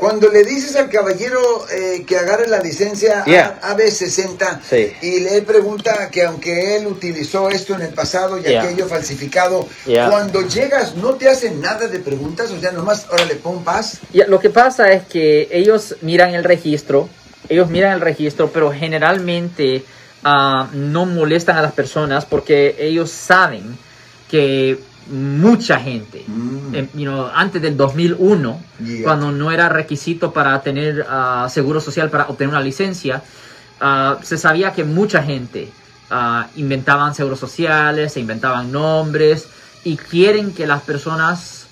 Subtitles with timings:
[0.00, 1.40] Cuando le dices al caballero
[1.70, 3.58] eh, que agarre la licencia Yeah.
[3.62, 4.92] A- AB60 Sí.
[5.02, 8.62] y le pregunta que aunque él utilizó esto en el pasado y Yeah.
[8.62, 10.08] aquello falsificado, Yeah.
[10.08, 13.98] cuando llegas no te hacen nada de preguntas, o sea, nomás, órale, pon paz.
[14.12, 17.08] Lo que pasa es que ellos miran el registro,
[17.48, 19.84] ellos miran el registro, pero generalmente
[20.24, 23.76] ah, no molestan a las personas porque ellos saben
[24.30, 24.78] que
[25.10, 26.74] mucha gente, Mm.
[26.74, 29.02] eh, you know, antes del 2001, Yeah.
[29.02, 33.22] cuando no era requisito para tener ah, seguro social para obtener una licencia,
[33.80, 35.68] ah, se sabía que mucha gente
[36.12, 39.46] ah, inventaban seguros sociales, se inventaban nombres
[39.84, 41.66] y quieren que las personas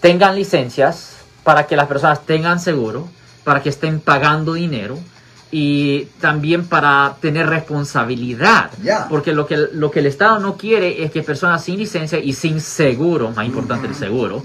[0.00, 3.08] tengan licencias para que las personas tengan seguro,
[3.44, 4.98] para que estén pagando dinero
[5.58, 8.70] y también para tener responsabilidad.
[9.08, 12.34] Porque lo que, lo que el Estado no quiere es que personas sin licencia y
[12.34, 14.42] sin seguro, más importante el seguro,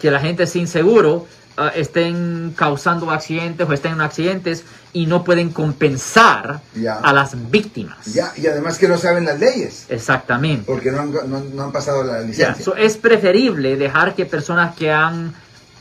[0.00, 5.22] que la gente sin seguro ah, estén causando accidentes o estén en accidentes y no
[5.22, 6.62] pueden compensar
[7.00, 7.98] a las víctimas.
[8.36, 10.64] Y además que no saben las leyes, Exactamente.
[10.66, 12.56] porque no han, no, no han pasado la licencia.
[12.60, 15.32] so, es preferible dejar que personas que han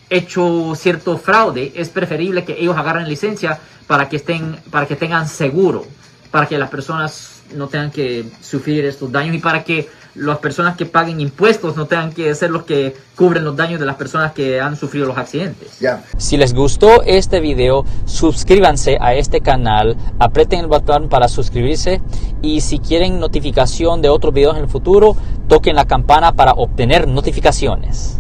[0.10, 5.28] hecho cierto fraude, es preferible que ellos agarren licencia para que estén, para que tengan
[5.28, 5.86] seguro,
[6.32, 10.76] para que las personas no tengan que sufrir estos daños y para que las personas
[10.76, 14.34] que paguen impuestos no tengan que ser los que cubren los daños de las personas
[14.34, 15.80] que han sufrido los accidentes.
[15.80, 16.04] Ya.
[16.18, 22.02] Si les gustó este video, suscríbanse a este canal, aprieten el botón para suscribirse
[22.42, 25.16] y si quieren notificación de otros videos en el futuro,
[25.48, 28.20] toquen la campana para obtener notificaciones.